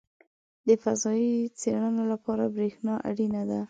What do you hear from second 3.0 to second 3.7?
اړینه ده.